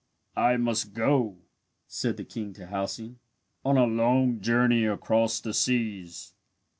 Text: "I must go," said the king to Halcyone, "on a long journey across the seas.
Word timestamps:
"I 0.35 0.57
must 0.57 0.95
go," 0.95 1.37
said 1.85 2.17
the 2.17 2.23
king 2.23 2.53
to 2.53 2.65
Halcyone, 2.65 3.19
"on 3.63 3.77
a 3.77 3.85
long 3.85 4.39
journey 4.41 4.83
across 4.83 5.39
the 5.39 5.53
seas. 5.53 6.33